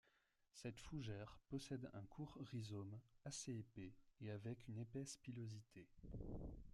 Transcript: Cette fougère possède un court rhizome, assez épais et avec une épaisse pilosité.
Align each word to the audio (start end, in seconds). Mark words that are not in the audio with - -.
Cette 0.55 0.79
fougère 0.79 1.37
possède 1.47 1.87
un 1.93 2.03
court 2.07 2.35
rhizome, 2.51 2.99
assez 3.23 3.53
épais 3.59 3.93
et 4.19 4.31
avec 4.31 4.67
une 4.67 4.79
épaisse 4.79 5.17
pilosité. 5.17 5.87